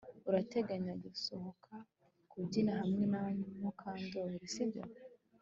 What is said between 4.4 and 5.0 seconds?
sibyo